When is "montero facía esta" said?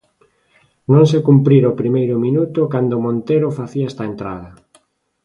3.05-4.03